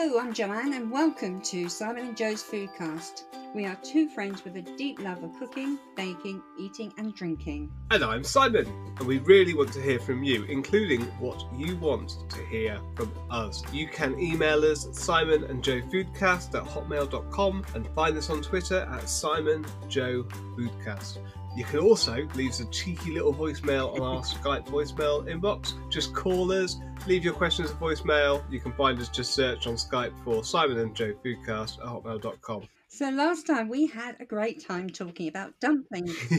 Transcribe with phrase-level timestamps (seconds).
[0.00, 3.24] Hello, I'm Joanne, and welcome to Simon and Joe's Foodcast.
[3.52, 7.72] We are two friends with a deep love of cooking, baking, eating, and drinking.
[7.90, 12.30] And I'm Simon, and we really want to hear from you, including what you want
[12.30, 13.64] to hear from us.
[13.72, 18.88] You can email us Simon and Joe Foodcast at hotmail.com and find us on Twitter
[18.92, 20.22] at Simon Joe
[20.56, 21.18] Foodcast.
[21.58, 25.72] You can also leave us a cheeky little voicemail on our Skype voicemail inbox.
[25.90, 26.76] Just call us,
[27.08, 28.44] leave your questions at voicemail.
[28.48, 32.68] You can find us just search on Skype for Simon and Joe Foodcast at hotmail.com.
[32.90, 36.16] So last time we had a great time talking about dumplings.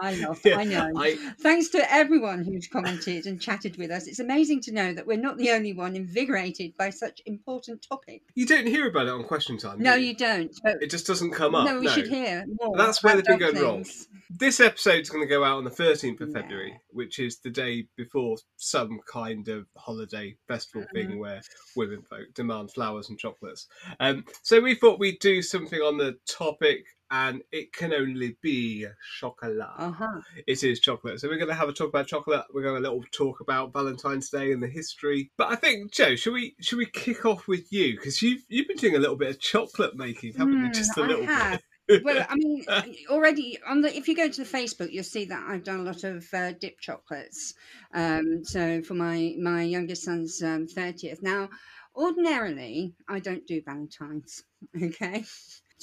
[0.00, 0.90] I know, Yeah, I know.
[0.96, 4.06] I, Thanks to everyone who's commented and chatted with us.
[4.06, 8.22] It's amazing to know that we're not the only one invigorated by such important topic.
[8.34, 9.80] you don't hear about it on Question Time.
[9.82, 10.50] No, you don't.
[10.64, 11.66] But It just doesn't come up.
[11.66, 12.76] no, we should hear more.
[12.76, 13.84] That's where they've been going wrong.
[14.30, 16.40] This episode's going to go out on the 13th of Yeah.
[16.40, 21.10] February, which is the day before some kind of holiday festival Mm-hmm.
[21.10, 21.40] thing where
[21.76, 23.66] women folk demand flowers and chocolates.
[24.00, 28.86] Um, so we thought we'd do something on the topic, and it can only be
[29.20, 29.58] chocolate.
[29.78, 30.20] Uh-huh.
[30.46, 31.20] It is chocolate.
[31.20, 32.44] So we're going to have a talk about chocolate.
[32.52, 35.30] We're going to a little talk about Valentine's Day and the history.
[35.36, 38.66] But I think Joe, should we should we kick off with you because you've you've
[38.68, 40.68] been doing a little bit of chocolate making, haven't you?
[40.70, 41.62] Mm, Just a little bit.
[42.00, 42.64] Well, I mean,
[43.10, 45.84] already on the if you go to the Facebook, you'll see that I've done a
[45.84, 47.54] lot of uh, dip chocolates.
[47.94, 51.22] Um, so for my my youngest son's um, thirtieth.
[51.22, 51.48] Now,
[51.94, 54.42] ordinarily, I don't do Valentines.
[54.82, 55.24] Okay.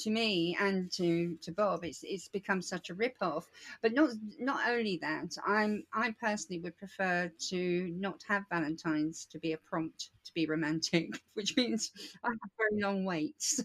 [0.04, 3.46] To me and to, to Bob, it's it's become such a rip off.
[3.82, 9.38] But not not only that, I'm I personally would prefer to not have Valentines to
[9.38, 11.90] be a prompt to be romantic, which means
[12.24, 13.62] I have very long waits.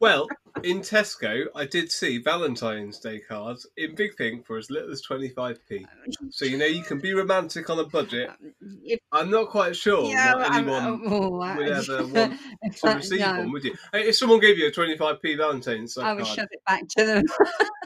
[0.00, 0.28] Well,
[0.64, 5.00] in Tesco, I did see Valentine's Day cards in big thing for as little as
[5.06, 5.86] 25p.
[6.30, 8.30] So, you know, you can be romantic on a budget.
[8.84, 12.40] If I'm not quite sure Yeah, what I'm- anyone oh, I- would uh, ever want
[12.76, 13.74] to uh, receive no, one, would you?
[13.94, 17.24] If someone gave you a 25p Valentine's I would card, shove it back to them.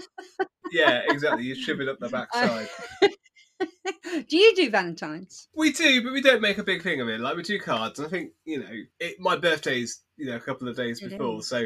[0.73, 2.69] yeah, exactly, you'd shove it up the backside.
[4.29, 5.49] do you do Valentine's?
[5.55, 7.21] We do, but we don't make a big thing of it.
[7.21, 8.71] Like, we do cards, and I think, you know,
[9.01, 11.49] it, my birthday's, you know, a couple of days It before, is.
[11.49, 11.65] so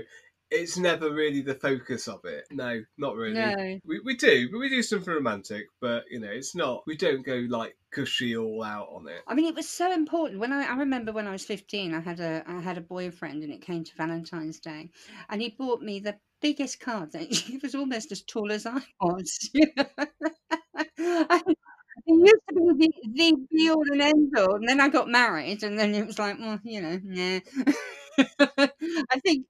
[0.50, 2.44] it's never really the focus of it.
[2.50, 3.34] No, not really.
[3.34, 3.78] No.
[3.84, 5.66] We, we do, but we do something romantic.
[5.80, 6.82] But you know, it's not.
[6.86, 9.22] We don't go like cushy all out on it.
[9.26, 11.94] I mean, it was so important when I, I remember when I was fifteen.
[11.94, 14.90] I had a I had a boyfriend, and it came to Valentine's Day,
[15.28, 17.12] and he bought me the biggest card.
[17.12, 19.50] that- He was almost as tall as I was.
[22.06, 22.92] It used to be the,
[23.32, 26.18] the be all and end all, and then I got married, and then it was
[26.18, 27.40] like, well, you know, yeah.
[28.58, 29.46] I think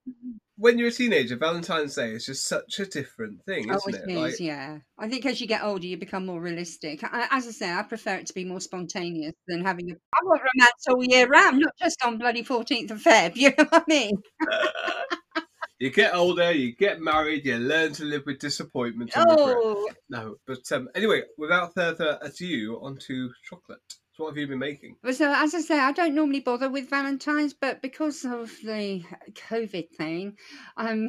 [0.60, 4.10] When you're a teenager, Valentine's Day is just such a different thing, Oh, isn't it
[4.10, 4.12] it?
[4.12, 4.78] is, Like, yeah.
[4.98, 7.02] I think as you get older, you become more realistic.
[7.02, 9.94] I, as I say, I prefer it to be more spontaneous than having a.
[9.94, 13.36] I want romance all year round, not just on bloody 14th of Feb.
[13.36, 14.16] You know what I mean?
[15.78, 19.56] you get older, you get married, you learn to live with disappointment and regret.
[19.58, 23.80] Oh, No, but um, anyway, without further ado, on to chocolate.
[24.20, 24.96] So, what have you been making?
[25.12, 29.90] so as I say, I don't normally bother with Valentine's, but because of the COVID
[29.96, 30.36] thing,
[30.76, 31.08] um,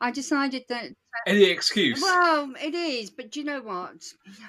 [0.00, 0.92] I decided that
[1.26, 2.02] Any excuse?
[2.02, 4.02] Well, it is, but do you know what?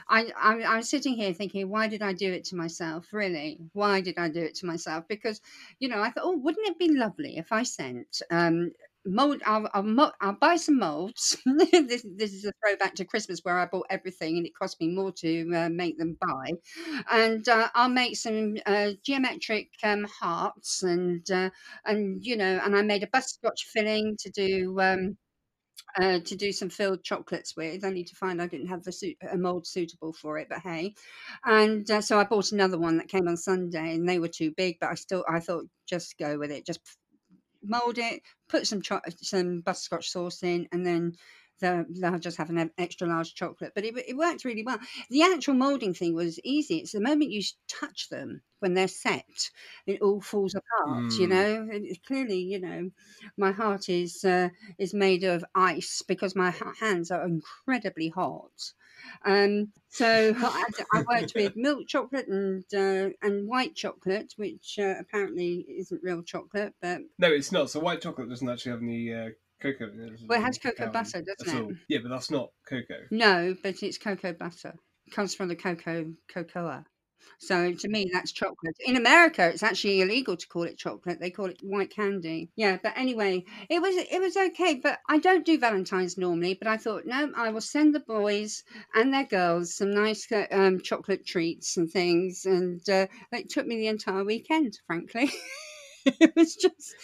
[0.10, 3.14] I, I I'm sitting here thinking, why did I do it to myself?
[3.14, 5.08] Really, why did I do it to myself?
[5.08, 5.42] Because,
[5.80, 8.72] you know, I thought, oh, wouldn't it be lovely if I sent um
[9.06, 9.42] mold?
[9.46, 11.38] I'll I'll, buy some molds.
[11.46, 14.90] this this is a throwback to Christmas where I bought everything and it cost me
[14.90, 16.52] more to uh, make them buy,
[17.12, 21.50] and uh, I'll make some uh, geometric um, hearts and uh,
[21.86, 24.80] and you know, and I made a butterscotch filling to do.
[24.80, 25.18] Um,
[26.02, 29.38] uh, to do some filled chocolates with, only to find I didn't have suit, a
[29.38, 30.48] mold suitable for it.
[30.50, 30.96] But hey,
[31.46, 34.54] and uh, so I bought another one that came on Sunday, and they were too
[34.58, 34.78] big.
[34.80, 36.66] But I still, I thought, just go with it.
[36.66, 36.80] Just
[37.64, 38.82] mold it, put some
[39.22, 41.14] some butterscotch sauce in, and then.
[41.64, 44.80] The, they'll just have an extra large chocolate, but it, it worked really well.
[45.10, 46.78] The actual molding thing was easy.
[46.80, 49.50] It's the moment you touch them when they're set,
[49.86, 51.06] it all falls apart.
[51.18, 51.28] You Mm.
[51.28, 52.92] know, And it's clearly, you know,
[53.38, 58.74] my heart is uh, is made of ice because my hands are incredibly hot.
[59.26, 60.64] Um, so I,
[60.94, 66.24] I worked with milk chocolate and uh, and white chocolate, which uh, apparently isn't real
[66.24, 67.70] chocolate, but No, it's not.
[67.70, 69.30] So, white chocolate doesn't actually have any uh,
[69.64, 70.10] cocoa in it.
[70.12, 71.78] does well, it has cocoa butter, doesn't it?
[71.88, 73.08] Yeah, but that's not cocoa.
[73.10, 74.76] No, but it's cocoa butter.
[75.08, 76.84] It comes from the cocoa cocoa.
[77.40, 78.76] So to me, that's chocolate.
[78.86, 81.20] In America, it's actually illegal to call it chocolate.
[81.20, 82.50] They call it white candy.
[82.56, 84.76] Yeah, but anyway, it was it was okay.
[84.76, 86.54] But I don't do Valentine's normally.
[86.54, 88.64] But I thought, no, I will send the boys
[88.94, 92.46] and their girls some nice uh, um, chocolate treats and things.
[92.46, 95.32] And uh, it took me the entire weekend, frankly.
[96.20, 96.96] it was just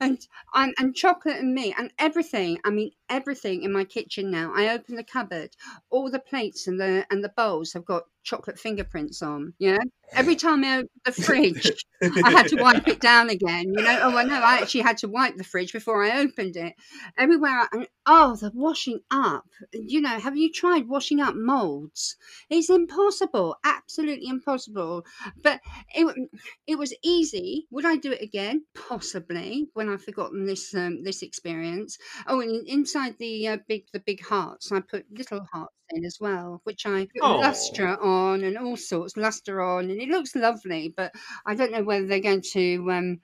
[0.00, 4.52] and and, and chocolate and me and everything i mean everything in my kitchen now.
[4.54, 5.50] I open the cupboard
[5.90, 9.78] all the plates and the and the bowls have got chocolate fingerprints on yeah
[10.12, 13.98] every time i open the fridge i had to wipe it down again you know?
[14.02, 16.74] Oh well no i actually had to wipe the fridge before i opened it.
[17.16, 22.16] Everywhere I, oh the washing up you know have you tried washing up molds?
[22.50, 25.04] It's impossible absolutely impossible.
[25.42, 25.60] But
[25.94, 26.28] it,
[26.66, 27.66] it was easy.
[27.70, 28.64] Would i do it again?
[28.74, 31.98] Possibly when i've forgotten this um, this experience.
[32.26, 36.18] Oh and inside the uh, big the big hearts i put little hearts in as
[36.20, 37.38] well which i put Oh.
[37.38, 41.14] luster on and all sorts luster on and it looks lovely but
[41.46, 43.20] i don't know whether they're going to um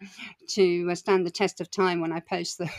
[0.49, 2.71] to uh, stand the test of time when i post them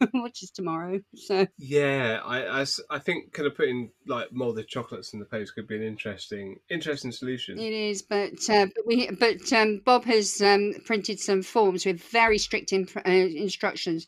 [0.14, 5.18] which is tomorrow so Yeah, I I think kind of putting like molded chocolates in
[5.18, 7.58] the post could be an interesting interesting solution.
[7.58, 12.00] It is, but uh, but we but um, Bob has um, printed some forms with
[12.00, 14.06] very strict imp- uh, instructions.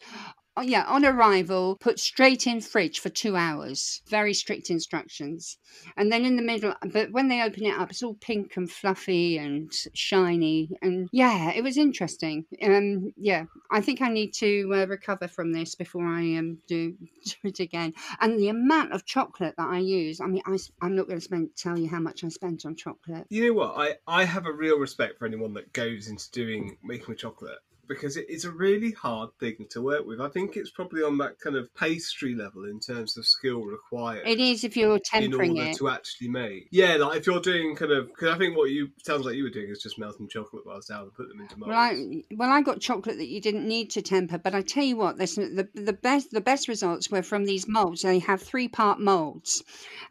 [0.60, 4.02] Oh, yeah, on arrival, put straight in fridge for two hours.
[4.08, 5.56] Very strict instructions,
[5.96, 6.74] and then in the middle.
[6.92, 11.50] But when they open it up, it's all pink and fluffy and shiny, and yeah,
[11.52, 12.44] it was interesting.
[12.62, 16.92] Um, yeah, I think I need to uh, recover from this before I um do,
[17.24, 17.94] do it again.
[18.20, 21.24] And the amount of chocolate that I use, I mean, I, I'm not going to
[21.24, 23.24] spend tell you how much I spent on chocolate.
[23.30, 23.78] You know what?
[23.78, 27.60] I, I have a real respect for anyone that goes into doing making chocolate
[27.90, 30.20] because it is a really hard thing to work with.
[30.20, 34.24] I think it's probably on that kind of pastry level in terms of skill required.
[34.24, 35.78] It is if you're in tempering order it.
[35.78, 38.90] to actually make, yeah, like if you're doing kind of, because I think what you
[39.04, 41.58] sounds like you were doing is just melting chocolate bars down and put them into
[41.58, 41.66] molds.
[41.66, 44.84] Well, I, well, I got chocolate that you didn't need to temper, but I tell
[44.84, 48.02] you what, there's the the best the best results were from these molds.
[48.02, 49.62] They have three part molds,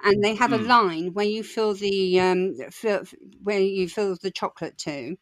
[0.04, 0.68] and they have a Mm.
[0.68, 3.04] line where you fill the um fill,
[3.44, 5.18] where you fill the chocolate to,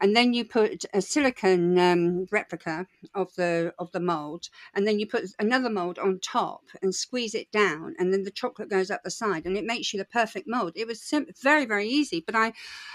[0.00, 1.99] and then you put a silicone um,
[2.30, 6.94] replica of the of the mold, and then you put another mold on top and
[6.94, 9.98] squeeze it down, and then the chocolate goes up the side, and it makes you
[9.98, 10.72] the perfect mold.
[10.76, 12.52] It was sim- very very easy, but I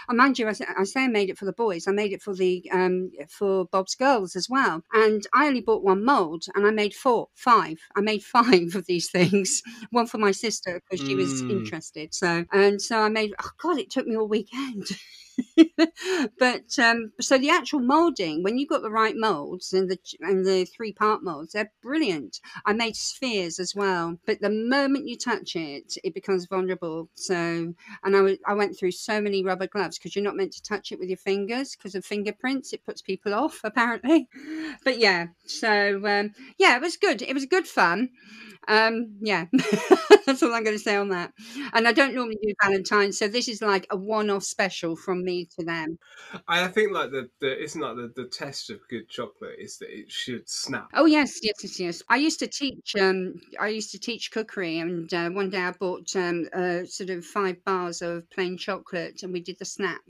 [0.07, 1.87] I mind you, I, say- I say I made it for the boys.
[1.87, 4.83] I made it for the um for Bob's girls as well.
[4.93, 7.79] And I only bought one mold, and I made four, five.
[7.95, 9.61] I made five of these things.
[9.91, 11.49] One for my sister because she was Mm.
[11.57, 12.13] interested.
[12.13, 13.33] So and so I made.
[13.41, 14.87] Oh God, it took me all weekend.
[16.39, 20.45] but um, so the actual molding, when you've got the right molds and the and
[20.45, 22.39] the three part molds, they're brilliant.
[22.65, 27.09] I made spheres as well, but the moment you touch it, it becomes vulnerable.
[27.15, 27.73] So
[28.03, 30.91] and I I went through so many rubber gloves because you're not meant to touch
[30.91, 32.73] it with your fingers because of fingerprints.
[32.73, 34.27] It puts people off apparently.
[34.83, 37.21] But yeah, so um, yeah, it was good.
[37.21, 38.09] It was good fun.
[38.67, 39.45] Um, yeah,
[40.25, 41.31] that's all I'm going to say on that.
[41.73, 45.47] And I don't normally do Valentine's, so this is like a one-off special from me
[45.59, 45.99] to them.
[46.47, 49.89] I think like the, the isn't like the, the test of good chocolate is that
[49.89, 50.91] it should snap.
[50.93, 52.03] Oh yes, yes, yes, yes.
[52.09, 52.95] I used to teach.
[52.95, 57.09] Um, I used to teach cookery, and uh, one day I bought um, uh, sort
[57.09, 60.01] of five bars of plain chocolate, and we did the snap.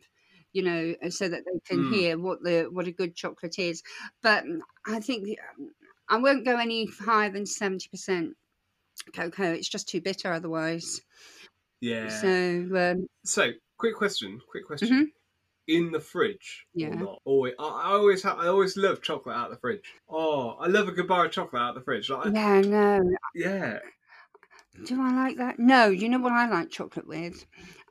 [0.54, 1.84] You know, so that they can Mm.
[1.84, 3.84] hear what the what a good chocolate is.
[4.22, 4.46] But
[4.86, 5.28] I think
[5.60, 5.72] um,
[6.08, 8.36] I won't go any higher than seventy percent
[9.16, 9.54] cocoa.
[9.54, 11.02] It's just too bitter otherwise.
[11.80, 12.22] Yeah.
[12.22, 14.90] So um, So, quick question, quick question.
[14.90, 15.06] Mhm.
[15.68, 16.90] In the fridge Yeah.
[16.90, 17.22] or not?
[17.26, 19.94] Always, I, I always, ha- I always love chocolate out of the fridge.
[20.08, 22.10] Oh, I love a good bar of chocolate out of the fridge.
[22.10, 23.10] Like, yeah, no.
[23.34, 23.80] yeah.
[24.86, 25.58] Do I like that?
[25.58, 25.88] No.
[25.88, 27.46] You know what I like chocolate with?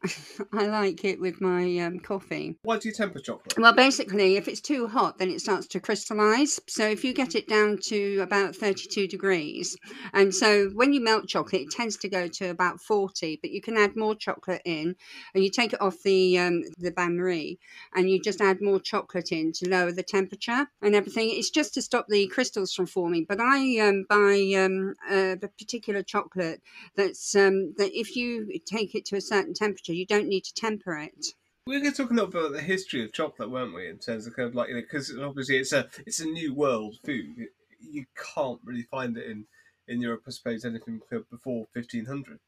[0.52, 2.56] I like it with my um, coffee.
[2.62, 3.54] Why do you temper chocolate?
[3.58, 6.60] Well, basically, if it's too hot, then it starts to crystallize.
[6.66, 9.76] So if you get it down to about 32 degrees,
[10.12, 13.60] and so when you melt chocolate, it tends to go to about 40, but you
[13.60, 14.94] can add more chocolate in,
[15.34, 17.58] and you take it off the um, the bain marie,
[17.94, 21.30] and you just add more chocolate in to lower the temperature and everything.
[21.30, 23.24] It's just to stop the crystals from forming.
[23.28, 26.60] But I um, buy um, a particular chocolate
[26.96, 30.54] that's um, that if you take it to a certain temperature, you don't need to
[30.54, 31.26] temper it.
[31.66, 33.88] We were going to talk a little bit about the history of chocolate, weren't we?
[33.88, 36.52] In terms of kind of like, you know, because obviously it's a it's a new
[36.54, 37.48] world food.
[37.80, 39.46] You can't really find it in
[39.88, 42.40] in Europe, I suppose, anything before fifteen hundred.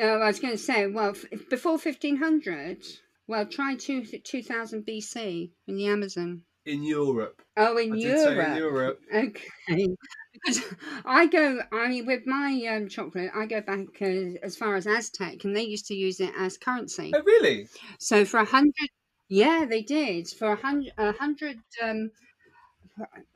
[0.00, 2.86] Oh, I was going to say, well, f- before 1500,
[3.26, 6.44] well, try two, 2000 BC in the Amazon.
[6.64, 8.46] In Europe, Oh, in I Europe.
[8.48, 9.00] in Europe.
[9.12, 9.88] Okay.
[10.32, 10.62] Because
[11.04, 14.86] I go, I mean, with my um, chocolate, I go back uh, as far as
[14.86, 17.12] Aztec, and they used to use it as currency.
[17.14, 17.68] Oh, really?
[17.98, 18.90] So for a hundred,
[19.28, 20.28] yeah, they did.
[20.28, 22.10] For a hundred, a hundred, um,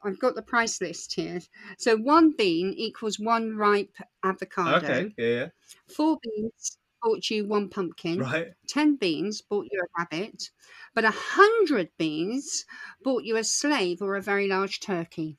[0.05, 1.41] I've got the price list here.
[1.79, 4.87] So one bean equals one ripe avocado.
[4.87, 5.49] Okay, yeah, yeah.
[5.89, 8.19] Four beans, bought you one pumpkin.
[8.19, 8.49] Right.
[8.69, 10.51] 10 beans bought you a rabbit,
[10.95, 12.65] but a 100 beans
[13.03, 15.37] bought you a slave or a very large turkey.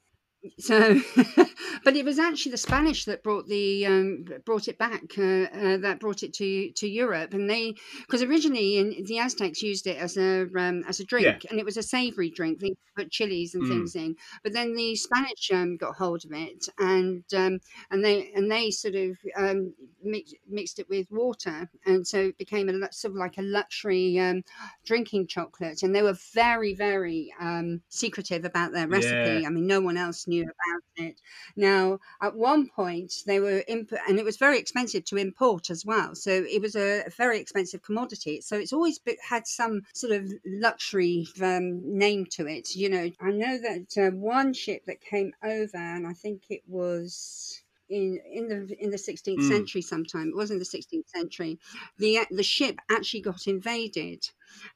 [0.60, 1.00] So,
[1.84, 5.78] but it was actually the Spanish that brought the um, brought it back, uh, uh,
[5.78, 9.98] that brought it to to Europe, and they because originally in, the Aztecs used it
[9.98, 11.50] as a um, as a drink, Yeah.
[11.50, 12.60] and it was a savoury drink.
[12.60, 13.68] They put chilies and Mm.
[13.68, 17.60] things in, but then the Spanish um, got hold of it, and um,
[17.90, 19.74] and they and they sort of um,
[20.04, 24.20] mix, mixed it with water, and so it became a sort of like a luxury
[24.20, 24.44] um,
[24.86, 25.82] drinking chocolate.
[25.84, 29.44] And they were very very um, secretive about their recipe.
[29.44, 29.48] Yeah.
[29.48, 31.22] I mean, no one else knew about it.
[31.56, 35.86] Now, at one point, they were imp- and it was very expensive to import as
[35.86, 36.16] well.
[36.16, 38.42] So it was a very expensive commodity.
[38.42, 42.76] So it's always had some sort of luxury um, name to it.
[42.76, 46.64] You know, I know that uh, one ship that came over, and I think it
[46.68, 47.62] was.
[47.88, 49.44] In, in the in the 16th Mm.
[49.44, 51.60] century sometime it was in the 16th century
[52.00, 54.28] the the ship actually got invaded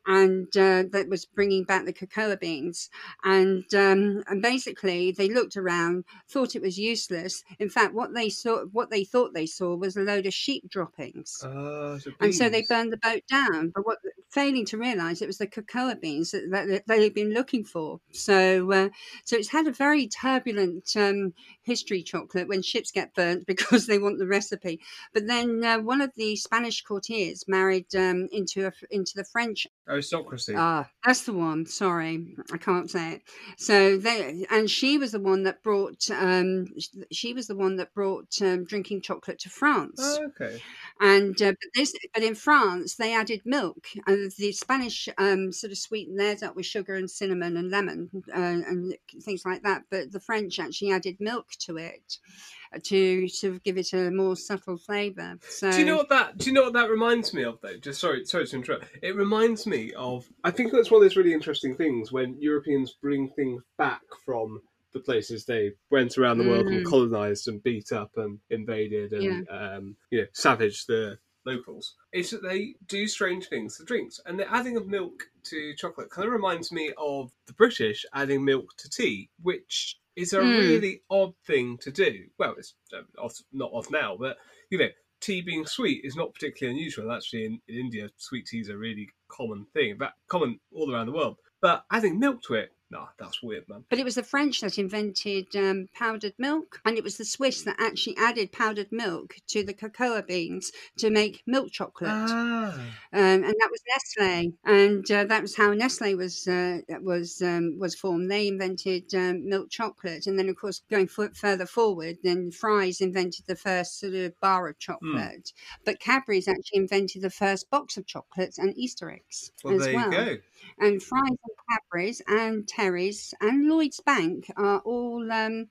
[0.05, 2.89] and uh, that was bringing back the cocoa beans
[3.23, 7.43] and um, and basically they looked around, thought it was useless.
[7.59, 10.69] In fact, what they saw, what they thought they saw, was a load of sheep
[10.69, 11.47] droppings.
[11.47, 13.99] Ah, so And so they burned the boat down, but what,
[14.29, 18.00] failing to realise it was the cocoa beans that, that they had been looking for.
[18.12, 18.89] So, uh,
[19.25, 21.33] so it's had a very turbulent um,
[21.63, 24.79] history, chocolate, when ships get burnt because they want the recipe.
[25.13, 29.67] But then uh, one of the Spanish courtiers married um, into a, into the French
[29.89, 30.53] Aristocracy.
[30.55, 31.65] Ah, that's the one.
[31.65, 33.22] Sorry, I can't say it.
[33.58, 36.10] So they and she was the one that brought.
[36.12, 36.67] Um,
[37.12, 40.00] she was the one that brought um, drinking chocolate to France.
[40.00, 40.62] Oh, okay.
[41.01, 45.72] And uh, but this, but in France they added milk, and the Spanish um, sort
[45.72, 49.84] of sweetened theirs up with sugar and cinnamon and lemon uh, and things like that.
[49.89, 54.11] But the French actually added milk to it uh, to sort of give it a
[54.11, 55.38] more subtle flavour.
[55.47, 56.38] So Do you know what that?
[56.38, 57.77] Do you know what that reminds me of though?
[57.77, 58.85] Just sorry, sorry to interrupt.
[59.01, 60.27] It reminds me of.
[60.43, 64.61] I think that's one of those really interesting things when Europeans bring things back from
[64.91, 66.89] the places they went around the world and Mm.
[66.89, 71.95] colonized and beat up and invaded and um, you know savaged the locals.
[72.11, 76.09] Is that they do strange things to drinks, and the adding of milk to chocolate
[76.09, 80.57] kind of reminds me of the British adding milk to tea, which is a Mm.
[80.57, 82.25] really odd thing to do.
[82.38, 83.07] Well, it's um,
[83.51, 84.38] not odd now, but
[84.69, 84.89] you know,
[85.21, 87.11] tea being sweet is not particularly unusual.
[87.11, 89.89] Actually, in, in India, sweet tea is a really common thing.
[89.91, 91.38] In fact, common all around the world.
[91.61, 93.86] But adding milk to it, nah, that's weird, man.
[93.89, 97.63] But it was the French that invented um, powdered milk, and it was the Swiss
[97.63, 102.10] that actually added powdered milk to the cocoa beans to make milk chocolate.
[102.12, 102.74] Ah,
[103.13, 107.77] Um, and that was Nestle, and uh, that was how Nestle was uh, was um,
[107.79, 108.29] was formed.
[108.29, 113.46] They invented um, milk chocolate, and then of course going further forward, then Fry's invented
[113.48, 115.53] the first sort of bar of chocolate.
[115.86, 119.93] But Cadbury's actually invented the first box of chocolates and Easter eggs well, as there
[119.96, 120.12] well.
[120.12, 120.38] you go.
[120.79, 125.67] And Fry's and Cadbury's and Terry's and Lloyd's Bank are all um,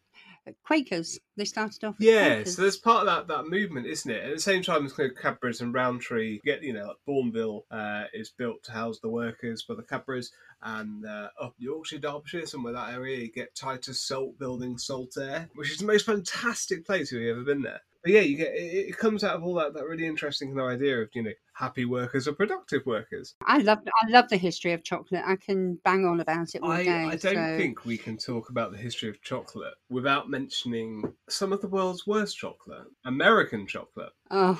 [0.62, 1.18] Quakers.
[1.38, 2.56] They started off Yeah, Quakers.
[2.56, 4.24] so there's part of that, that movement, isn't it?
[4.24, 6.96] At the same time as kind of Cadbury's and Rowntree you get, you know, like
[7.08, 11.98] Bournville uh, is built to house the workers for the Cadbury's, and uh, up Yorkshire,
[11.98, 16.84] Derbyshire, somewhere that area, you get Titus Salt Building Saltaire, which is the most fantastic
[16.84, 17.80] place if you've ever been there.
[18.08, 20.60] But yeah, you get it, it comes out of all that that really interesting kind
[20.60, 23.34] of idea of you know happy workers or productive workers.
[23.44, 25.20] I love I love the history of chocolate.
[25.26, 27.04] I can bang on about it all I, day.
[27.04, 31.52] I don't so- think we can talk about the history of chocolate without mentioning some
[31.52, 34.12] of the world's worst chocolate, American chocolate.
[34.30, 34.58] Oh,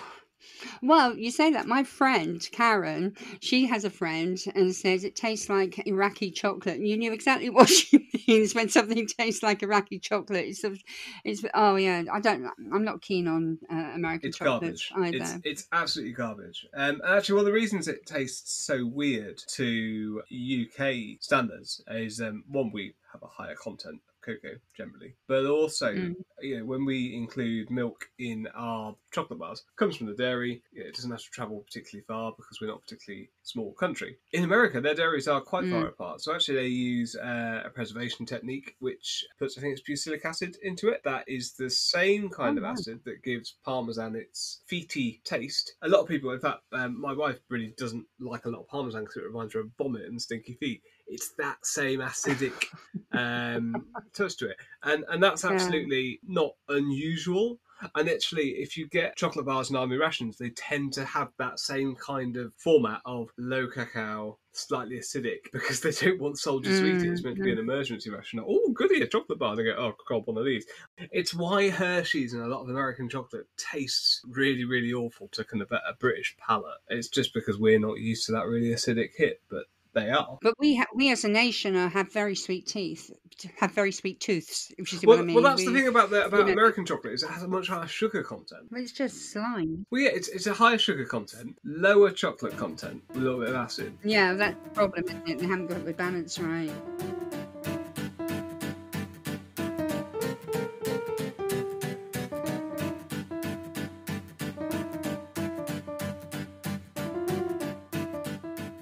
[0.82, 1.66] well, you say that.
[1.66, 6.76] My friend Karen, she has a friend and says it tastes like Iraqi chocolate.
[6.76, 10.46] And you knew exactly what she means when something tastes like Iraqi chocolate.
[10.46, 10.82] It's, sort of-
[11.24, 12.04] it's oh yeah.
[12.12, 12.46] I don't.
[12.72, 15.14] I'm not keen on uh, American It's chocolates garbage.
[15.14, 15.24] either.
[15.44, 16.66] It's it's absolutely garbage.
[16.74, 22.20] Um, and actually, one of the reasons it tastes so weird to UK standards is
[22.20, 26.14] um, one we have a higher content cocoa generally, but also Mm.
[26.40, 30.62] you know when we include milk in our chocolate bars, it comes from the dairy.
[30.72, 33.72] You know, it doesn't have to travel particularly far because we're not a particularly small
[33.74, 34.18] country.
[34.32, 35.88] In America, their dairies are quite far Mm.
[35.88, 40.24] apart, so actually they use uh, a preservation technique which puts I think it's butyric
[40.24, 41.00] acid into it.
[41.04, 42.72] That is the same kind Oh, of wow.
[42.72, 45.76] acid that gives parmesan its feety taste.
[45.82, 48.68] A lot of people, in fact, um, my wife really doesn't like a lot of
[48.68, 50.82] parmesan because it reminds her of vomit and stinky feet.
[51.08, 52.66] It's that same acidic
[53.12, 55.50] um, touch to it, and and that's Yeah.
[55.50, 57.58] absolutely not unusual.
[57.94, 61.60] And actually, if you get chocolate bars and army rations, they tend to have that
[61.60, 66.86] same kind of format of low cacao, slightly acidic, because they don't want soldiers to
[66.86, 67.12] eat it.
[67.12, 68.40] It's meant to be an emergency ration.
[68.44, 69.54] Oh, goody, a chocolate bar.
[69.54, 70.66] They go, oh, grab one of these.
[71.12, 75.62] It's why Hershey's and a lot of American chocolate tastes really, really awful to kind
[75.62, 76.78] of a British palate.
[76.88, 79.66] It's just because we're not used to that really acidic hit, but
[80.00, 80.38] they are.
[80.42, 83.10] But we ha- we as a nation are, have very sweet teeth,
[83.58, 85.34] have very sweet tooths, which is Well, what I mean.
[85.34, 87.48] well, that's we, the thing about the, about know- American chocolate is it has a
[87.48, 88.68] much higher sugar content.
[88.72, 89.86] It's just slime.
[89.90, 93.54] Well, yeah, it's, it's a higher sugar content, lower chocolate content, a little bit of
[93.56, 93.92] acid.
[94.04, 95.38] Yeah, that's the problem, isn't it?
[95.38, 96.72] They haven't got the balance right.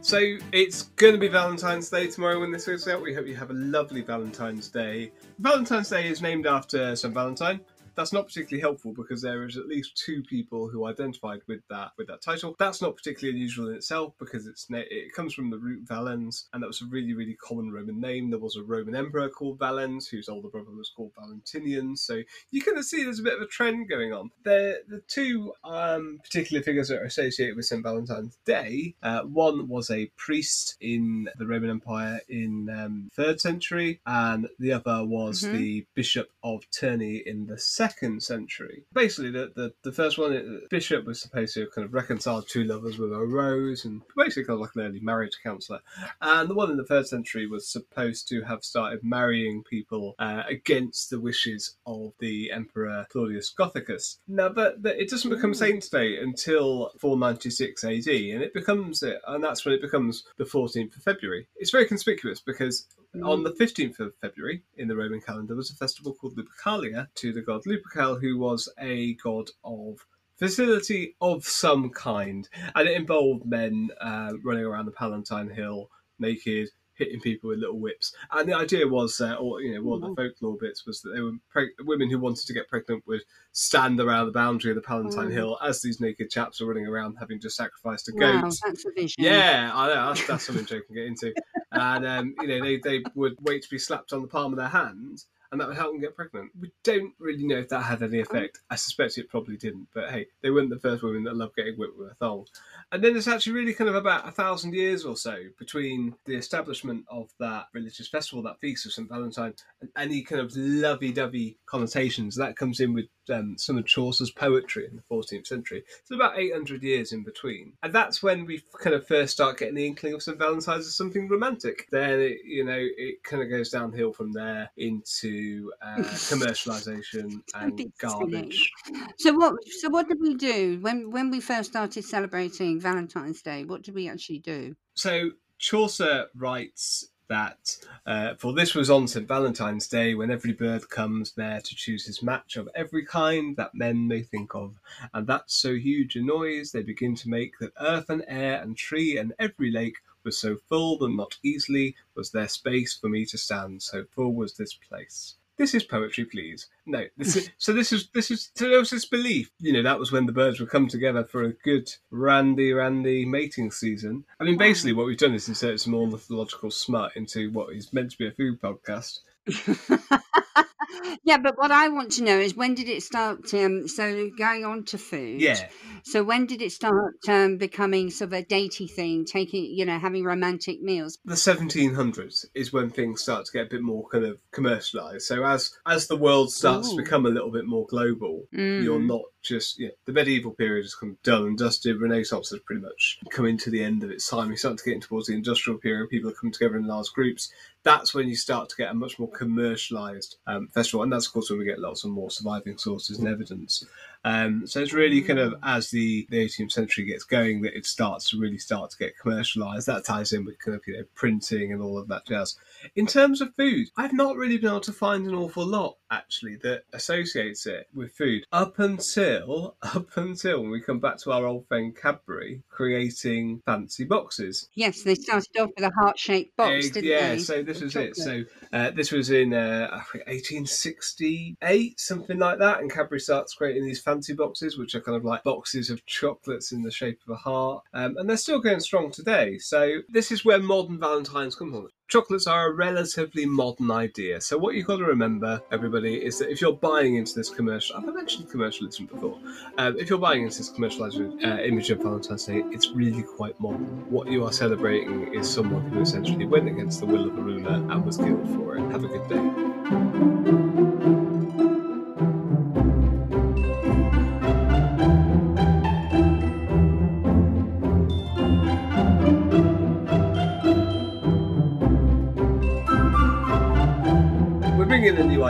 [0.06, 3.02] So it's going to be Valentine's Day tomorrow when this goes out.
[3.02, 5.10] We hope you have a lovely Valentine's Day.
[5.40, 7.12] Valentine's Day is named after St.
[7.12, 7.58] Valentine.
[7.96, 11.92] That's not particularly helpful because there is at least two people who identified with that
[11.96, 12.54] with that title.
[12.58, 16.62] That's not particularly unusual in itself because it's it comes from the root Valens, and
[16.62, 18.30] that was a really really common Roman name.
[18.30, 21.96] There was a Roman emperor called Valens whose older brother was called Valentinian.
[21.96, 24.30] So you kind of see there's a bit of a trend going on.
[24.44, 28.94] The the two um, particular figures that are associated with St Valentine's Day.
[29.02, 34.72] Uh, one was a priest in the Roman Empire in um, third century, and the
[34.72, 35.52] other was Mhm.
[35.52, 37.85] the Bishop of Terni in the second
[38.20, 38.84] century.
[38.92, 42.64] Basically, the, the, the first one, the bishop was supposed to kind of reconcile two
[42.64, 45.80] lovers with a rose, and basically kind of like an early marriage counsellor.
[46.20, 50.42] And the one in the third century was supposed to have started marrying people uh,
[50.48, 54.18] against the wishes of the Emperor Claudius Gothicus.
[54.28, 55.54] Now, but, but it doesn't become Ooh.
[55.54, 60.44] Saint's Day until 496 AD, and it becomes it, and that's when it becomes the
[60.44, 61.48] 14th of February.
[61.56, 62.86] It's very conspicuous because
[63.22, 67.32] on the 15th of February in the Roman calendar was a festival called Lupercalia to
[67.32, 70.04] the god Lupercal, who was a god of
[70.36, 76.68] facility of some kind, and it involved men uh, running around the Palatine Hill naked,
[76.96, 78.14] hitting people with little whips.
[78.32, 81.10] And the idea was, uh, or you know, one of the folklore bits was that
[81.10, 83.22] they were preg- women who wanted to get pregnant would
[83.52, 85.28] stand around the boundary of the Palatine Oh.
[85.28, 88.54] Hill as these naked chaps were running around having just sacrificed a Wow, goat.
[88.64, 89.14] that's a vision.
[89.18, 91.34] Yeah, I know that's, that's something Joe can get into.
[91.72, 94.58] And um, you know, they, they would wait to be slapped on the palm of
[94.58, 96.50] their hand, and that would help them get pregnant.
[96.58, 98.60] We don't really know if that had any effect.
[98.70, 101.74] I suspect it probably didn't, but hey, they weren't the first women that loved getting
[101.76, 102.46] whipped with a thong.
[102.92, 106.36] And then it's actually really kind of about a thousand years or so between the
[106.36, 109.08] establishment of that religious festival, that feast of St.
[109.08, 112.36] Valentine, and any kind of lovey dovey connotations.
[112.36, 115.84] That comes in with um, some of Chaucer's poetry in the 14th century.
[116.04, 117.72] So about 800 years in between.
[117.82, 120.38] And that's when we kind of first start getting the inkling of St.
[120.38, 121.88] Valentine's as something romantic.
[121.90, 127.92] Then, it, you know, it kind of goes downhill from there into uh, commercialisation and
[127.98, 128.70] garbage.
[129.18, 129.54] So what?
[129.80, 133.64] So what did we do when when we first started celebrating Valentine's Day?
[133.64, 134.76] What do we actually do?
[134.94, 140.88] So Chaucer writes that uh, for this was on St Valentine's Day when every bird
[140.88, 144.78] comes there to choose his match of every kind that men may think of,
[145.12, 148.76] and that so huge a noise they begin to make that earth and air and
[148.76, 153.24] tree and every lake was so full that not easily was there space for me
[153.26, 155.34] to stand, so full was this place.
[155.58, 156.68] This is poetry, please.
[156.84, 159.82] No, this is, so this is this is so there was this belief, you know,
[159.82, 164.24] that was when the birds would come together for a good randy randy mating season.
[164.38, 164.96] I mean, basically, mm.
[164.96, 168.32] what we've done is insert some ornithological smut into what is meant to be a
[168.32, 169.20] food podcast.
[171.24, 173.52] yeah, but what I want to know is when did it start?
[173.54, 175.40] Um, so going on to food.
[175.40, 175.68] Yeah,
[176.04, 179.24] So when did it start um, becoming sort of a datey thing?
[179.24, 181.18] Taking, you know, having romantic meals.
[181.24, 185.22] the 1700s is when things start to get a bit more kind of commercialized.
[185.26, 188.82] So as as the world starts to become a little bit more global, Mm.
[188.84, 192.00] you're not just know, the medieval period is kind of done and dusted.
[192.00, 194.50] Renaissance has pretty much coming to the end of its time.
[194.50, 196.10] You start to get in towards the industrial period.
[196.10, 197.52] People are coming together in large groups.
[197.82, 201.32] That's when you start to get a much more commercialized um, festival, and that's of
[201.32, 203.84] course when we get lots of more surviving sources and evidence.
[204.26, 207.86] Um, so it's really kind of as the, the 18th century gets going that it
[207.86, 209.86] starts to really start to get commercialized.
[209.86, 212.56] That ties in with kind of you know printing and all of that jazz.
[212.96, 216.56] In terms of food, I've not really been able to find an awful lot actually
[216.56, 221.46] that associates it with food up until up until when we come back to our
[221.46, 224.68] old friend Cadbury creating fancy boxes.
[224.74, 227.34] Yes, they started off with a heart-shaped box, Egg- didn't yeah, they?
[227.36, 228.16] Yeah, so this was it.
[228.16, 233.54] So uh, this was in uh, I think 1868, something like that, and Cadbury starts
[233.54, 237.20] creating these fancy boxes, which are kind of like boxes of chocolates in the shape
[237.26, 239.58] of a heart, um, and they're still going strong today.
[239.58, 241.88] So this is where modern Valentines come from.
[242.08, 244.40] chocolates are a relatively modern idea.
[244.40, 247.96] So what you've got to remember, everybody, is that if you're buying into this commercial,
[247.96, 249.38] I've mentioned commercialism before.
[249.78, 253.58] Um, if you're buying into this commercialized uh, image of Valentine's Day, it's really quite
[253.60, 254.10] modern.
[254.10, 257.74] What you are celebrating is someone who essentially went against the will of the ruler
[257.74, 258.82] and was killed for it.
[258.92, 260.75] Have a good day.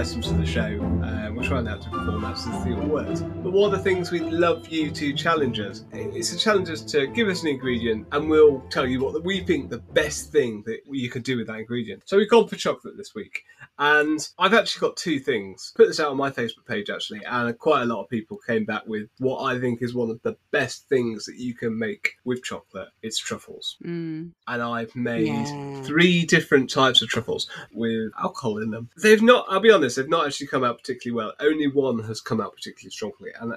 [0.07, 0.81] Items to the show.
[1.03, 3.23] Uh, we're trying out different formats and see what works.
[3.23, 5.85] But one of the things we'd love you to challenge us?
[5.92, 9.40] It's a challenge us to give us an ingredient and we'll tell you what we
[9.40, 12.05] think the best thing that you can do with that ingredient.
[12.07, 13.42] So we've gone for chocolate this week.
[13.79, 15.73] And I've actually got two things.
[15.77, 18.65] Put this out on my Facebook page actually, and quite a lot of people came
[18.65, 22.17] back with what I think is one of the best things that you can make
[22.25, 22.89] with chocolate.
[23.03, 23.77] It's truffles.
[23.85, 24.31] Mm.
[24.49, 25.83] And I've made Yeah.
[25.83, 28.89] three different types of truffles with alcohol in them.
[29.03, 31.35] They've not, I'll be honest, they've not actually come out particularly well.
[31.41, 33.31] Only one has come out particularly strongly.
[33.39, 33.55] And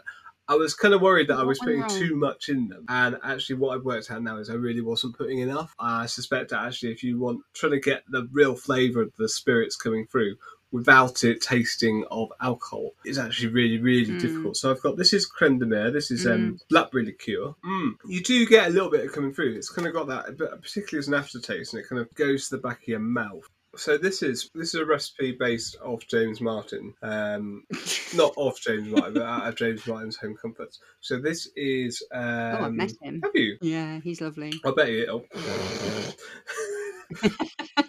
[0.49, 2.85] I was kind of worried that I was putting too much in them.
[2.89, 5.73] And actually, what I've worked out now is I really wasn't putting enough.
[5.79, 9.29] I suspect that actually, if you want, trying to get the real flavour of the
[9.29, 10.35] spirits coming through,
[10.71, 14.21] without it tasting of alcohol is actually really, really Mm.
[14.21, 14.57] difficult.
[14.57, 17.55] So I've got this is creme de mure, this is um, blackberry liqueur.
[17.65, 17.95] Mm.
[18.07, 19.53] You do get a little bit of coming through.
[19.55, 22.49] It's kind of got that, but particularly as an aftertaste, and it kind of goes
[22.49, 23.49] to the back of your mouth.
[23.79, 27.63] So this is this is a recipe based off James Martin, um,
[28.13, 30.79] not off James Martin, but out of James Martin's Home Comforts.
[30.99, 32.03] So this is.
[32.13, 33.21] Um, oh, I've met him.
[33.23, 33.57] Have you?
[33.61, 34.51] Yeah, he's lovely.
[34.65, 35.23] I bet you.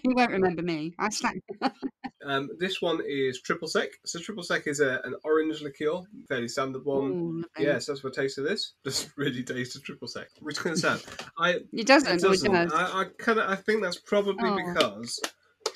[0.05, 0.94] he won't remember me.
[0.96, 1.40] I slapped.
[2.24, 3.88] um, this one is triple sec.
[4.07, 7.03] So triple sec is a, an orange liqueur, fairly standard one.
[7.03, 7.44] Ooh.
[7.59, 8.74] Yes, that's what taste of this.
[8.85, 11.00] Just really taste of triple sec, which kind of sad.
[11.37, 12.14] I It doesn't.
[12.14, 12.53] it doesn't.
[12.53, 12.72] does.
[12.72, 14.57] I, I kind of I think that's probably Oh.
[14.57, 15.20] because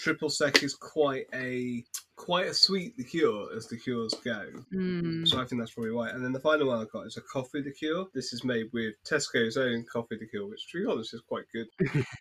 [0.05, 1.83] triple sec is quite a
[2.17, 4.47] quite a sweet liqueur as the cures go.
[4.73, 5.27] Mm.
[5.27, 6.11] So I think that's probably why.
[6.11, 8.05] And then the final one I've got is a coffee liqueur.
[8.12, 11.69] This is made with Tesco's own coffee liqueur, which to be honest is quite good.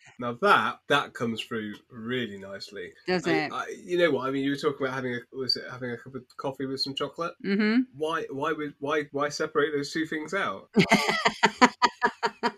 [0.20, 2.94] now that that comes through really nicely.
[3.06, 3.52] Does I, it?
[3.52, 4.46] I, you know what I mean?
[4.46, 6.96] You were talking about having a was it having a cup of coffee with some
[6.96, 7.34] chocolate?
[7.46, 7.82] Mm-hmm.
[7.98, 10.70] Why why would why why separate those two things out?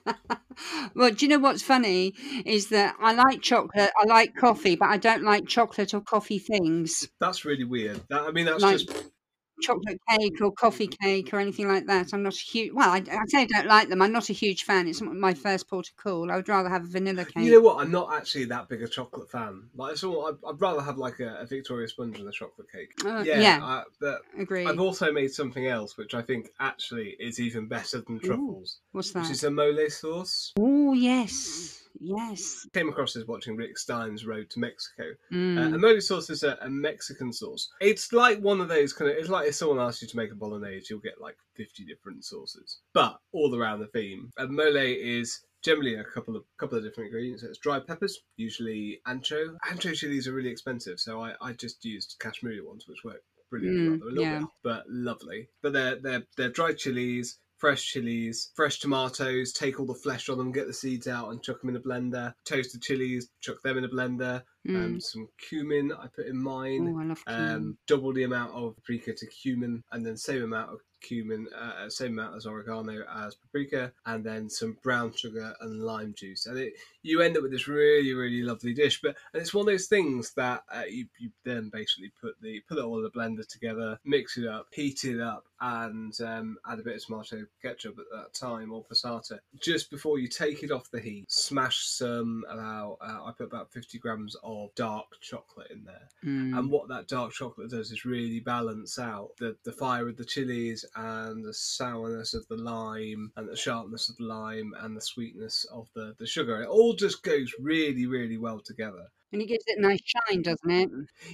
[0.96, 2.14] well, do you know what's funny
[2.46, 6.40] is that I like chocolate, I like coffee, but I don't like chocolate or coffee
[6.40, 8.02] things, That's really weird.
[8.10, 9.12] That I mean that's like just
[9.62, 12.14] chocolate cake or coffee cake or anything like that.
[12.14, 12.74] I'm not a huge.
[12.74, 14.02] Well, I, I say I don't like them.
[14.02, 14.88] I'm not a huge fan.
[14.88, 16.32] It's not my first port of call.
[16.32, 17.36] I would rather have a vanilla cake.
[17.46, 17.80] You know what?
[17.80, 19.70] I'm not actually that big a chocolate fan.
[19.76, 22.92] Like, so I'd, I'd rather have like a, a Victoria sponge than a chocolate cake.
[23.06, 23.60] Uh, yeah, yeah.
[23.62, 24.66] I, but Agree.
[24.66, 29.12] I've also made something else which I think actually is even better than truffles, What's
[29.12, 29.22] that?
[29.24, 30.54] which is a mole sauce.
[30.58, 32.68] Oh yes, yes.
[32.74, 35.12] Came across this watching Rick Stein's Road to Mexico.
[35.32, 35.76] Uh, Mm.
[35.76, 37.70] a mole sauce is a, a Mexican sauce.
[37.82, 39.18] It's like one of those kind of.
[39.18, 42.24] It's like if someone asks you to make a bolognese, you'll get like fifty different
[42.26, 44.32] sauces, but all around the theme.
[44.38, 47.44] A mole is generally a couple of couple of different ingredients.
[47.44, 49.56] It's dried peppers, usually ancho.
[49.68, 53.98] Ancho chilies are really expensive, so I, I just used Kashmiri ones, which work brilliantly.
[53.98, 54.40] Mm, a little yeah.
[54.40, 55.50] bit, but lovely.
[55.62, 57.40] But they're they're they're dried chilies.
[57.58, 61.42] Fresh chilies, fresh tomatoes, take all the flesh on them, get the seeds out, and
[61.42, 62.34] chuck them in a blender.
[62.44, 64.84] Toasted chilies, chuck them in a blender Mm.
[64.84, 67.52] um, some cumin I put in mine, oh, I love cumin.
[67.56, 71.88] um, double the amount of paprika to cumin, and then same amount of cumin, uh,
[71.88, 76.58] same amount as oregano as paprika, and then some brown sugar and lime juice, and
[76.58, 76.74] it
[77.06, 79.00] you end up with this really really lovely dish.
[79.02, 82.62] But and it's one of those things that uh, you, you then basically put the
[82.68, 86.58] put it all in a blender together, mix it up, heat it up, and um,
[86.70, 90.64] add a bit of tomato ketchup at that time or passata just before you take
[90.64, 91.32] it off the heat.
[91.32, 96.10] Smash some about uh, I put about fifty grams of dark chocolate in there.
[96.26, 96.58] Mm.
[96.58, 100.26] And what that dark chocolate does is really balance out the, the fire of the
[100.26, 105.02] chilies and the sourness of the lime and the sharpness of the lime and the
[105.02, 106.62] sweetness of the, the sugar.
[106.62, 109.06] It all just goes really, really well together.
[109.34, 110.90] and it gives it a nice shine, doesn't it?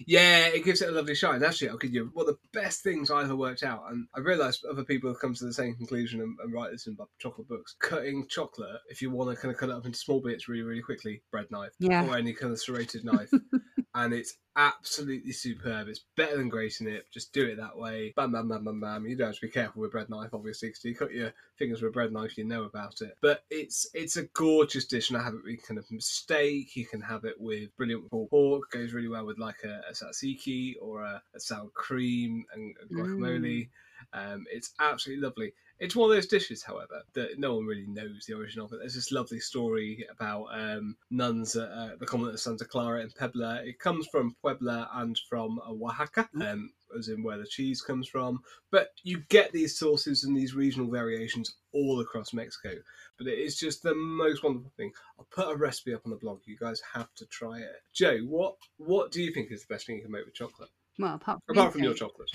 [0.07, 1.43] Yeah, it gives it a lovely shine.
[1.43, 4.19] Actually, I'll give you one of the best things I ever worked out, and I
[4.21, 7.47] realised other people have come to the same conclusion and, and write this in chocolate
[7.47, 7.75] books.
[7.79, 10.63] Cutting chocolate, if you want to kind of cut it up into small bits really,
[10.63, 12.07] really quickly, bread knife Yeah.
[12.07, 13.29] or any kind of serrated knife,
[13.93, 15.87] and it's absolutely superb.
[15.87, 17.05] It's better than grating it.
[17.11, 18.13] Just do it that way.
[18.15, 19.05] Bam, bam, bam, bam, bam.
[19.05, 21.81] You don't have to be careful with bread knife, obviously, because you cut your fingers
[21.81, 23.15] with a bread knife, you know about it.
[23.21, 26.75] But it's it's a gorgeous dish, and I have it with kind of steak.
[26.75, 28.71] You can have it with brilliant pork.
[28.71, 32.89] Goes really well with like a, a tzatziki or a, a sour cream and, and
[32.89, 33.69] guacamole.
[34.13, 35.53] Um, it's absolutely lovely.
[35.81, 38.77] It's one of those dishes, however, that no one really knows the origin of it.
[38.79, 43.09] There's this lovely story about um, nuns at uh, the convent of Santa Clara in
[43.09, 43.63] Puebla.
[43.65, 48.07] It comes from Puebla and from uh, Oaxaca, um, as in where the cheese comes
[48.07, 48.43] from.
[48.69, 52.75] But you get these sauces and these regional variations all across Mexico.
[53.17, 54.91] But it is just the most wonderful thing.
[55.17, 56.41] I'll put a recipe up on the blog.
[56.45, 57.81] You guys have to try it.
[57.91, 60.69] Joe, what what do you think is the best thing you can make with chocolate?
[60.99, 62.29] Well, apart from, Apart from your chocolate.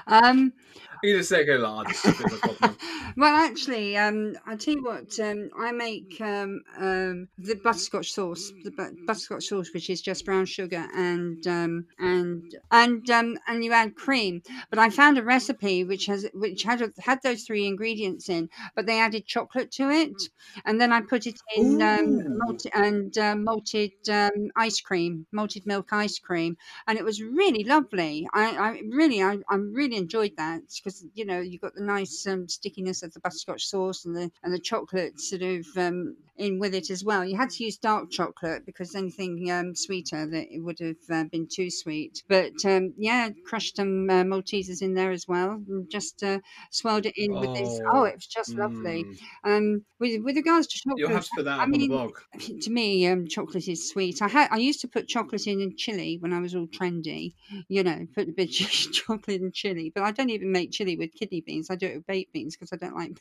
[0.08, 0.54] um,
[1.02, 1.89] You just say go large.
[1.91, 2.78] It's a bit of a problem.
[3.17, 8.54] well, actually, um, I tell you what, um, I make um, um, the butterscotch sauce,
[8.63, 13.63] the bu- butterscotch sauce, which is just brown sugar and um, and and um, and
[13.63, 14.41] you add cream.
[14.69, 18.86] But I found a recipe which has which had had those three ingredients in, but
[18.86, 20.30] they added chocolate to it,
[20.65, 25.65] and then I put it in um, malted and uh, malted um, ice cream, malted
[25.65, 28.28] milk ice cream, and it was really lovely.
[28.34, 32.26] I, I really, I, I really enjoyed that because you know you got the nice
[32.26, 36.60] um, stickiness of the butterscotch sauce and the and the chocolate sort of um, in
[36.60, 37.24] with it as well.
[37.26, 41.26] You had to use dark chocolate because anything um, sweeter that it would have uh,
[41.32, 42.24] been too sweet.
[42.28, 46.39] But um, yeah, crushed some uh, Maltesers in there as well, and just uh,
[46.72, 47.80] swelled it in with this.
[47.93, 49.08] Oh, Oh, it was just lovely.
[49.08, 49.17] Mm.
[49.43, 52.02] Um, with with regards to chocolate, You'll have that I up on the mean,
[52.62, 54.22] to me, um, chocolate is sweet.
[54.22, 57.34] I had I used to put chocolate in in chili when I was all trendy,
[57.67, 59.91] you know, put a bit of chocolate in chili.
[59.93, 61.69] But I don't even make chili with kidney beans.
[61.69, 63.19] I do it with baked beans because I don't like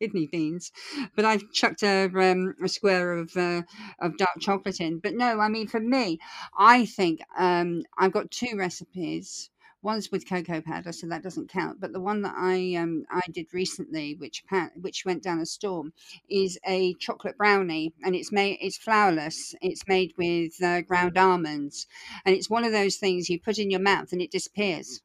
[0.00, 0.72] kidney beans.
[1.14, 3.62] But I've chucked a um, a square of uh,
[4.00, 4.98] of dark chocolate in.
[4.98, 6.18] But no, I mean for me,
[6.58, 9.50] I think um, I've got two recipes.
[9.82, 11.80] One's with cocoa powder, so that doesn't count.
[11.80, 14.42] But the one that I um, I did recently, which
[14.76, 15.92] which went down a storm,
[16.28, 19.54] is a chocolate brownie, and it's made it's flourless.
[19.62, 21.86] It's made with uh, ground almonds,
[22.24, 25.00] and it's one of those things you put in your mouth and it disappears.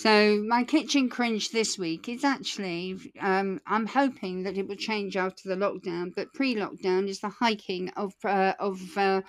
[0.00, 5.14] So my kitchen cringe this week is actually um, I'm hoping that it will change
[5.14, 9.20] after the lockdown, but pre-lockdown is the hiking of uh, of uh,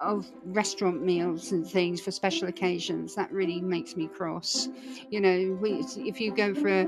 [0.00, 3.14] of restaurant meals and things for special occasions.
[3.14, 4.68] That really makes me cross.
[5.10, 6.82] You know, we, if you go for a,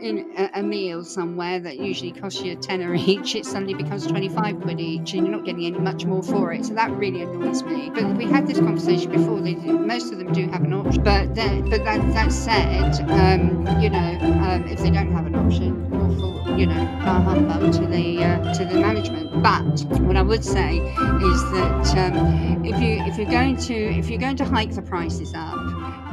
[0.00, 4.06] in a, a meal somewhere that usually costs you a tenner each, it suddenly becomes
[4.06, 6.64] 25 quid each and you're not getting any much more for it.
[6.64, 7.90] So that really annoys me.
[7.90, 9.40] But we had this conversation before.
[9.40, 11.02] They most of them do have an option.
[11.02, 16.31] But but that, that said, um, you know, um, if they don't have an option,
[16.58, 19.42] you know, bar humbug to the uh, to the management.
[19.42, 24.08] But what I would say is that um, if you if you're going to if
[24.08, 25.58] you're going to hike the prices up,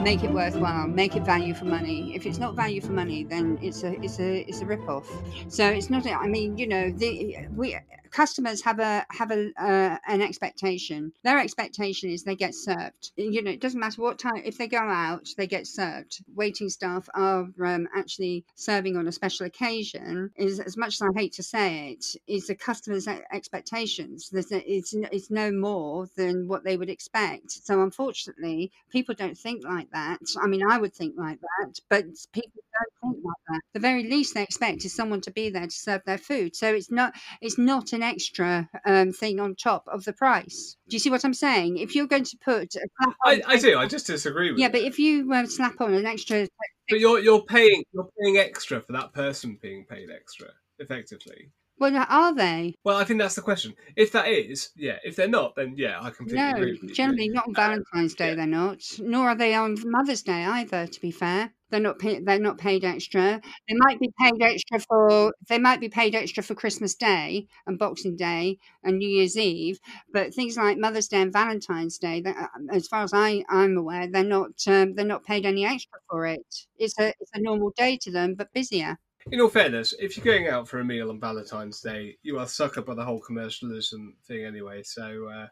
[0.04, 2.16] make it worthwhile, make it value for money.
[2.16, 5.10] If it's not value for money, then it's a it's a it's a rip off.
[5.48, 6.06] So it's not.
[6.08, 7.76] I mean, you know, the we
[8.12, 11.12] customers have a have a uh, an expectation.
[11.24, 13.12] Their expectation is they get served.
[13.16, 14.42] You know, it doesn't matter what time.
[14.44, 16.24] If they go out, they get served.
[16.36, 20.32] Waiting staff are um, actually serving on a special occasion.
[20.36, 24.30] Is as much as I hate to say it, is the customer's expectations.
[24.30, 27.52] There's it's it's no more than what they would expect.
[27.52, 30.20] So unfortunately, people don't think like that.
[30.42, 32.64] I mean, I would think like that, but people
[33.02, 33.62] don't think like that.
[33.74, 36.56] The very least they expect is someone to be there to serve their food.
[36.56, 40.78] So it's not it's not an extra um, thing on top of the price.
[40.88, 41.78] Do you see what I'm saying?
[41.78, 43.78] If you're going to put a slap I, on, I do.
[43.78, 44.72] I just disagree with yeah, you.
[44.72, 46.48] but if you um, slap on an extra,
[46.90, 50.50] But you're you're paying you're paying extra for that person being paid extra,
[50.80, 51.52] effectively.
[51.80, 52.76] Well, are they?
[52.84, 53.74] Well, I think that's the question.
[53.96, 54.98] If that is, yeah.
[55.04, 56.94] If they're not, then yeah, I completely No, agree you.
[56.94, 58.30] generally not on Valentine's Day.
[58.30, 58.36] yeah.
[58.36, 60.88] They're not, nor are they on Mother's Day either.
[60.88, 62.00] To be fair, they're not.
[62.00, 63.42] Pay, they're not paid extra.
[63.68, 65.34] They might be paid extra for.
[65.48, 69.80] They might be paid extra for Christmas Day and Boxing Day and New Year's Eve.
[70.12, 74.08] But things like Mother's Day and Valentine's Day, uh, as far as I, I'm aware,
[74.08, 74.52] they're not.
[74.68, 76.46] Um, they're not paid any extra for it.
[76.78, 77.14] It's a.
[77.20, 78.98] It's a normal day to them, but busier.
[79.32, 82.48] In all fairness, if you're going out for a meal on Valentine's Day, you are
[82.48, 84.82] sucker by the whole commercialism thing anyway.
[84.84, 85.48] So uh,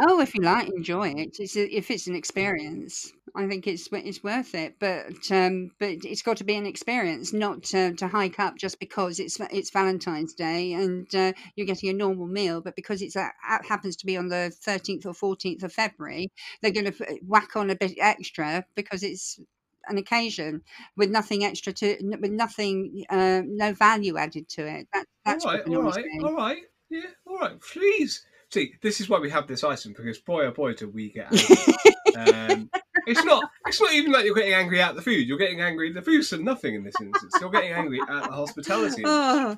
[0.00, 1.36] Oh, if you like, enjoy it.
[1.38, 4.74] It's a, if it's an experience, I think it's it's worth it.
[4.80, 8.80] But um, but it's got to be an experience, not uh, to hike up just
[8.80, 13.14] because it's it's Valentine's Day and uh, you're getting a normal meal, but because it's
[13.14, 17.18] a, it happens to be on the thirteenth or fourteenth of February, they're going to
[17.24, 19.38] whack on a bit extra because it's
[19.88, 20.62] an occasion
[20.96, 24.88] with nothing extra to with nothing uh, no value added to it.
[24.92, 26.20] That, that's all right, all right, me.
[26.22, 27.60] all right, yeah, all right.
[27.60, 31.10] Please See, this is why we have this item because boy oh boy do we
[31.10, 31.26] get
[32.16, 32.70] um,
[33.06, 33.50] it's not.
[33.66, 35.26] It's not even like you're getting angry at the food.
[35.26, 35.92] You're getting angry.
[35.92, 37.34] The food's done nothing in this instance.
[37.40, 39.02] You're getting angry at the hospitality.
[39.16, 39.56] Oh,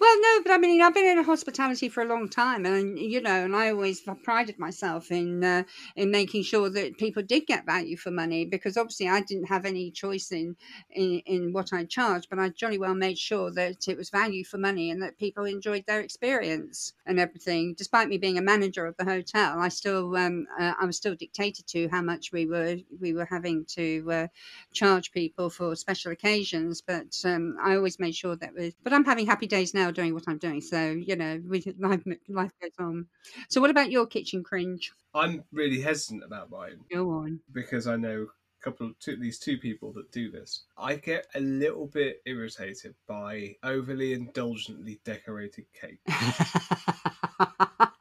[0.00, 3.20] well, no, but I mean, I've been in hospitality for a long time, and you
[3.20, 5.64] know, and I always prided myself in uh,
[5.96, 9.64] in making sure that people did get value for money because obviously I didn't have
[9.64, 10.56] any choice in
[10.90, 14.44] in, in what I charged, but I jolly well made sure that it was value
[14.44, 17.74] for money and that people enjoyed their experience and everything.
[17.76, 21.14] Despite me being a manager of the hotel, I still um, uh, I was still
[21.14, 24.26] dictated to how much we were we were having to uh,
[24.72, 26.82] charge people for special occasions.
[26.82, 28.74] But um, I always made sure that was.
[28.82, 30.60] But I'm having happy days now doing what I'm doing.
[30.60, 33.06] So you know, we, life life goes on.
[33.48, 34.92] So what about your kitchen cringe?
[35.14, 36.80] I'm really hesitant about mine.
[36.92, 37.40] Go on.
[37.52, 38.26] Because I know
[38.60, 40.64] a couple of two, these two people that do this.
[40.76, 46.00] I get a little bit irritated by overly indulgently decorated cake.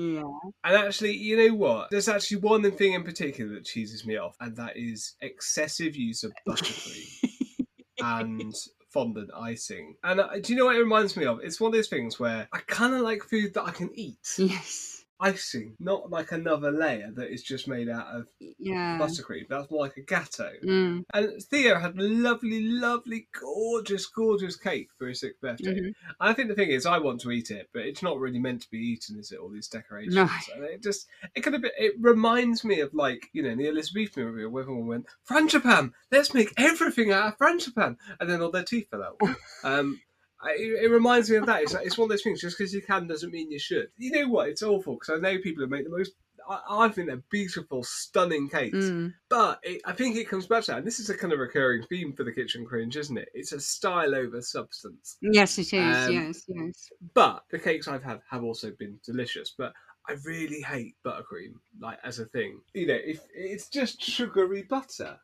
[0.00, 0.22] Yeah.
[0.64, 1.88] And actually, you know what?
[1.90, 6.24] There's actually one thing in particular that cheeses me off, and that is excessive use
[6.24, 7.30] of buttercream
[8.02, 8.54] and
[8.88, 9.96] fondant icing.
[10.02, 11.40] And uh, do you know what it reminds me of?
[11.42, 14.36] It's one of those things where I kind of like food that I can eat.
[14.38, 18.26] Yes icing, not like another layer that is just made out of
[18.58, 18.98] yeah.
[18.98, 19.48] buttercream.
[19.48, 20.52] That's more like a gateau.
[20.64, 21.04] Mm.
[21.12, 25.74] And Theo had lovely, lovely, gorgeous, gorgeous cake for his sixth birthday.
[25.74, 26.14] Mm-hmm.
[26.20, 28.62] I think the thing is, I want to eat it, but it's not really meant
[28.62, 29.38] to be eaten, is it?
[29.38, 30.14] All these decorations.
[30.14, 30.28] No.
[30.54, 33.68] And it just, it kind of, it reminds me of like, you know, in the
[33.68, 37.96] Elizabethan movie where everyone went, Frangipane, let's make everything out of Frangipane.
[38.18, 39.20] And then all their teeth fell out.
[39.64, 40.00] um,
[40.46, 41.62] it, it, reminds me of that.
[41.62, 42.40] It's, it's one of those things.
[42.40, 43.88] Just because you can doesn't mean you should.
[43.98, 44.48] You know what?
[44.48, 46.12] It's awful because I know people who make the most.
[46.48, 48.76] I, I think they're beautiful, stunning cakes.
[48.76, 49.12] Mm.
[49.28, 50.78] But it, I think it comes back to that.
[50.78, 53.28] And this is a kind of recurring theme for the kitchen cringe, isn't it?
[53.34, 55.16] It's a style over substance.
[55.20, 55.96] Yes, it is.
[55.96, 56.88] Um, yes, yes.
[57.14, 59.54] But the cakes I've had have also been delicious.
[59.56, 59.72] But
[60.08, 62.60] I really hate buttercream, like as a thing.
[62.74, 65.18] You know, if it's just sugary butter.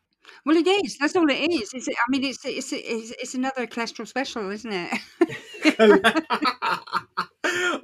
[0.45, 0.99] Well, it is.
[0.99, 1.73] That's all it is.
[1.75, 5.01] It's, I mean, it's it's it's, it's another cholesterol special, isn't it?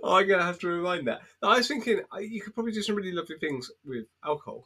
[0.03, 1.21] oh, I'm gonna have to remind that.
[1.43, 4.65] I was thinking uh, you could probably do some really lovely things with alcohol.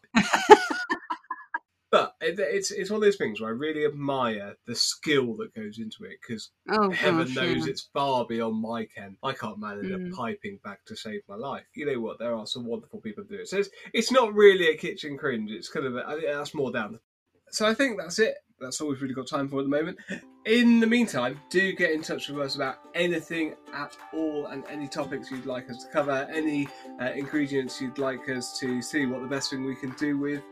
[1.91, 5.55] but it, it's it's one of those things where I really admire the skill that
[5.55, 7.71] goes into it because oh, heaven gosh, knows yeah.
[7.71, 9.17] it's far beyond my ken.
[9.23, 10.13] I can't manage Mm.
[10.13, 11.65] a piping back to save my life.
[11.75, 12.19] You know what?
[12.19, 13.49] There are some wonderful people who do it.
[13.49, 15.51] So it's, it's not really a kitchen cringe.
[15.51, 16.99] It's kind of a, I think that's more down.
[17.57, 18.35] So I think that's it.
[18.61, 19.99] That's all we've really got time for at the moment.
[20.45, 24.87] In the meantime, do get in touch with us about anything at all and any
[24.87, 26.69] topics you'd like us to cover, any
[27.01, 30.43] uh, ingredients you'd like us to see what the best thing we can do with.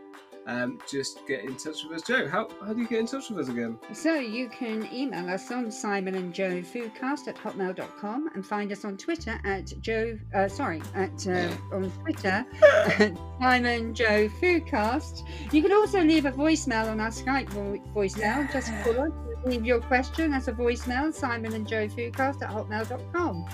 [0.46, 2.28] Um, just get in touch with us, Joe.
[2.28, 3.78] How, how do you get in touch with us again?
[3.92, 8.84] So you can email us on Simon and Joe Foodcast at hotmail.com and find us
[8.84, 15.26] on Twitter at Joe, uh, sorry, at uh, on Twitter at Simon and Joe Foodcast.
[15.52, 18.50] You can also leave a voicemail on our Skype vo- voicemail.
[18.52, 19.12] Just call us,
[19.46, 23.48] leave your question as a voicemail, Simon and Joe Foodcast at hotmail.com.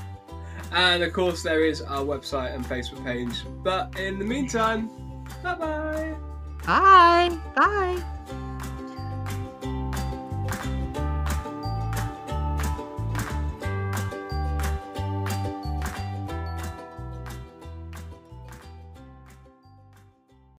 [0.73, 3.45] And of course, there is our website and Facebook page.
[3.63, 4.89] But in the meantime,
[5.43, 6.30] bye bye.
[6.67, 7.31] Bye.
[7.55, 8.03] Bye.